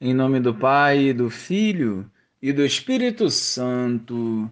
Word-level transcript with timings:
Em 0.00 0.14
nome 0.14 0.38
do 0.38 0.54
Pai, 0.54 1.12
do 1.12 1.28
Filho 1.28 2.08
e 2.40 2.52
do 2.52 2.64
Espírito 2.64 3.28
Santo. 3.30 4.48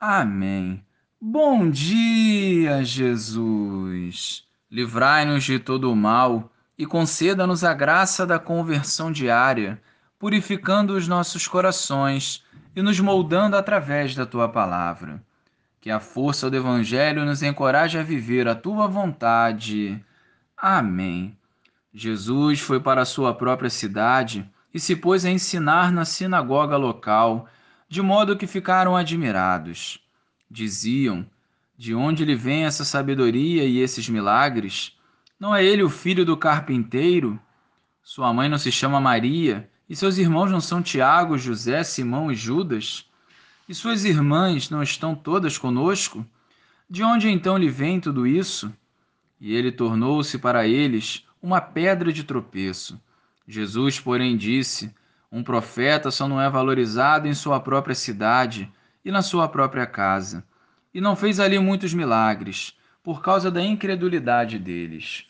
Amém. 0.00 0.84
Bom 1.20 1.70
dia, 1.70 2.82
Jesus. 2.82 4.44
Livrai-nos 4.68 5.44
de 5.44 5.60
todo 5.60 5.92
o 5.92 5.94
mal 5.94 6.50
e 6.76 6.84
conceda-nos 6.84 7.62
a 7.62 7.72
graça 7.72 8.26
da 8.26 8.36
conversão 8.40 9.12
diária, 9.12 9.80
purificando 10.18 10.96
os 10.96 11.06
nossos 11.06 11.46
corações 11.46 12.44
e 12.74 12.82
nos 12.82 12.98
moldando 12.98 13.56
através 13.56 14.16
da 14.16 14.26
tua 14.26 14.48
palavra. 14.48 15.22
Que 15.80 15.88
a 15.88 16.00
força 16.00 16.50
do 16.50 16.56
Evangelho 16.56 17.24
nos 17.24 17.44
encoraje 17.44 17.96
a 17.96 18.02
viver 18.02 18.48
a 18.48 18.56
tua 18.56 18.88
vontade. 18.88 20.04
Amém. 20.56 21.38
Jesus 21.94 22.58
foi 22.58 22.80
para 22.80 23.02
a 23.02 23.06
sua 23.06 23.32
própria 23.32 23.70
cidade 23.70 24.44
e 24.72 24.78
se 24.78 24.94
pôs 24.94 25.24
a 25.24 25.30
ensinar 25.30 25.92
na 25.92 26.04
sinagoga 26.04 26.76
local, 26.76 27.48
de 27.88 28.00
modo 28.00 28.36
que 28.36 28.46
ficaram 28.46 28.96
admirados. 28.96 30.00
Diziam: 30.48 31.26
De 31.76 31.94
onde 31.94 32.24
lhe 32.24 32.36
vem 32.36 32.64
essa 32.64 32.84
sabedoria 32.84 33.64
e 33.64 33.78
esses 33.78 34.08
milagres? 34.08 34.96
Não 35.38 35.54
é 35.54 35.64
ele 35.64 35.82
o 35.82 35.90
filho 35.90 36.24
do 36.24 36.36
carpinteiro? 36.36 37.38
Sua 38.02 38.32
mãe 38.32 38.48
não 38.48 38.58
se 38.58 38.70
chama 38.70 39.00
Maria, 39.00 39.68
e 39.88 39.96
seus 39.96 40.18
irmãos 40.18 40.50
não 40.50 40.60
são 40.60 40.82
Tiago, 40.82 41.36
José, 41.36 41.82
Simão 41.82 42.30
e 42.30 42.34
Judas? 42.34 43.06
E 43.68 43.74
suas 43.74 44.04
irmãs 44.04 44.70
não 44.70 44.82
estão 44.82 45.14
todas 45.14 45.58
conosco? 45.58 46.24
De 46.88 47.02
onde 47.02 47.28
então 47.28 47.56
lhe 47.56 47.68
vem 47.68 48.00
tudo 48.00 48.26
isso? 48.26 48.72
E 49.40 49.54
ele 49.54 49.72
tornou-se 49.72 50.38
para 50.38 50.66
eles 50.66 51.24
uma 51.40 51.60
pedra 51.60 52.12
de 52.12 52.24
tropeço 52.24 53.00
Jesus, 53.50 53.98
porém, 53.98 54.36
disse: 54.36 54.94
Um 55.30 55.42
profeta 55.42 56.08
só 56.12 56.28
não 56.28 56.40
é 56.40 56.48
valorizado 56.48 57.26
em 57.26 57.34
sua 57.34 57.58
própria 57.58 57.96
cidade 57.96 58.70
e 59.04 59.10
na 59.10 59.22
sua 59.22 59.48
própria 59.48 59.86
casa. 59.86 60.44
E 60.94 61.00
não 61.00 61.16
fez 61.16 61.40
ali 61.40 61.58
muitos 61.58 61.92
milagres, 61.92 62.78
por 63.02 63.20
causa 63.20 63.50
da 63.50 63.60
incredulidade 63.60 64.56
deles. 64.56 65.26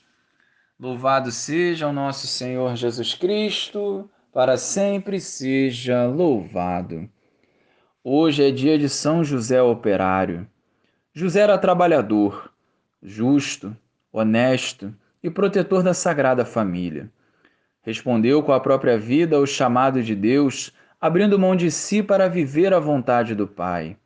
Louvado 0.78 1.32
seja 1.32 1.88
o 1.88 1.94
nosso 1.94 2.26
Senhor 2.26 2.76
Jesus 2.76 3.14
Cristo, 3.14 4.08
para 4.34 4.58
sempre 4.58 5.18
seja 5.18 6.06
louvado. 6.06 7.08
Hoje 8.04 8.46
é 8.46 8.50
dia 8.50 8.78
de 8.78 8.90
São 8.90 9.24
José 9.24 9.62
Operário. 9.62 10.46
José 11.14 11.40
era 11.40 11.56
trabalhador, 11.56 12.52
justo, 13.02 13.74
honesto 14.12 14.94
e 15.22 15.30
protetor 15.30 15.82
da 15.82 15.94
Sagrada 15.94 16.44
Família. 16.44 17.10
Respondeu 17.82 18.42
com 18.42 18.52
a 18.52 18.60
própria 18.60 18.98
vida 18.98 19.36
ao 19.36 19.46
chamado 19.46 20.02
de 20.02 20.14
Deus, 20.14 20.70
abrindo 21.00 21.38
mão 21.38 21.56
de 21.56 21.70
si 21.70 22.02
para 22.02 22.28
viver 22.28 22.74
a 22.74 22.78
vontade 22.78 23.34
do 23.34 23.48
Pai. 23.48 23.96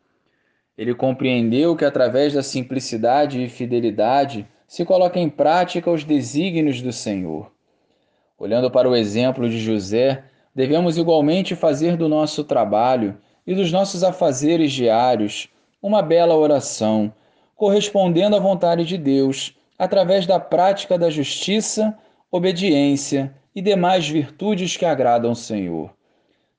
Ele 0.79 0.95
compreendeu 0.95 1.75
que 1.75 1.85
através 1.85 2.35
da 2.35 2.43
simplicidade 2.43 3.43
e 3.43 3.49
fidelidade 3.49 4.47
se 4.67 4.85
coloca 4.85 5.19
em 5.19 5.29
prática 5.29 5.91
os 5.91 6.05
desígnios 6.05 6.81
do 6.81 6.93
Senhor. 6.93 7.51
Olhando 8.39 8.71
para 8.71 8.89
o 8.89 8.95
exemplo 8.95 9.49
de 9.49 9.59
José, 9.59 10.25
devemos 10.55 10.97
igualmente 10.97 11.57
fazer 11.57 11.97
do 11.97 12.09
nosso 12.09 12.45
trabalho 12.45 13.17
e 13.45 13.55
dos 13.55 13.73
nossos 13.73 14.05
afazeres 14.05 14.73
diários 14.73 15.49
uma 15.83 16.01
bela 16.01 16.37
oração, 16.37 17.13
correspondendo 17.57 18.37
à 18.37 18.39
vontade 18.39 18.85
de 18.85 18.97
Deus, 18.97 19.57
através 19.77 20.27
da 20.27 20.39
prática 20.39 20.97
da 20.97 21.11
justiça, 21.11 21.97
obediência 22.31 23.35
e 23.55 23.63
demais 23.63 24.09
virtudes 24.09 24.77
que 24.77 24.85
agradam 24.85 25.31
ao 25.31 25.37
Senhor. 25.37 25.91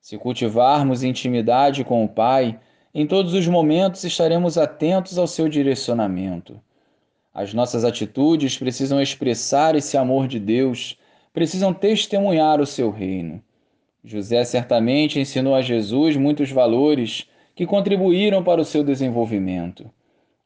Se 0.00 0.16
cultivarmos 0.16 1.02
intimidade 1.02 1.84
com 1.84 2.04
o 2.04 2.08
Pai, 2.08 2.58
em 2.94 3.06
todos 3.06 3.34
os 3.34 3.46
momentos 3.46 4.04
estaremos 4.04 4.56
atentos 4.56 5.18
ao 5.18 5.26
seu 5.26 5.48
direcionamento. 5.48 6.60
As 7.34 7.52
nossas 7.52 7.84
atitudes 7.84 8.56
precisam 8.56 9.02
expressar 9.02 9.74
esse 9.74 9.96
amor 9.98 10.26
de 10.26 10.40
Deus, 10.40 10.96
precisam 11.34 11.74
testemunhar 11.74 12.60
o 12.60 12.66
seu 12.66 12.90
reino. 12.90 13.42
José 14.02 14.44
certamente 14.44 15.20
ensinou 15.20 15.54
a 15.54 15.60
Jesus 15.60 16.16
muitos 16.16 16.50
valores 16.50 17.28
que 17.54 17.66
contribuíram 17.66 18.42
para 18.42 18.60
o 18.60 18.64
seu 18.64 18.84
desenvolvimento. 18.84 19.90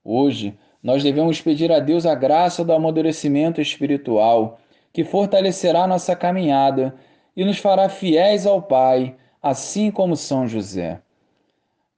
Hoje, 0.03 0.55
nós 0.83 1.03
devemos 1.03 1.41
pedir 1.41 1.71
a 1.71 1.79
Deus 1.79 2.07
a 2.07 2.15
graça 2.15 2.65
do 2.65 2.73
amadurecimento 2.73 3.61
espiritual 3.61 4.59
que 4.93 5.05
fortalecerá 5.05 5.87
nossa 5.87 6.17
caminhada 6.17 6.95
e 7.37 7.45
nos 7.45 7.59
fará 7.59 7.89
fiéis 7.89 8.47
ao 8.47 8.61
Pai, 8.61 9.17
assim 9.43 9.91
como 9.91 10.17
São 10.17 10.47
José. 10.47 11.01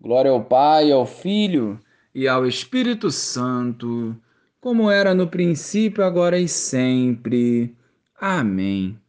Glória 0.01 0.31
ao 0.31 0.45
Pai, 0.45 0.91
ao 0.91 1.07
Filho 1.07 1.79
e 2.15 2.29
ao 2.29 2.47
Espírito 2.47 3.11
Santo, 3.11 4.17
como 4.61 4.91
era 4.91 5.15
no 5.15 5.27
princípio, 5.27 6.05
agora 6.05 6.39
e 6.39 6.47
sempre. 6.47 7.75
Amém. 8.21 9.02